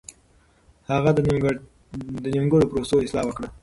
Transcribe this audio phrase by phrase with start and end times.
[0.89, 1.09] هغه
[2.23, 3.47] د نيمګړو پروسو اصلاح وکړه.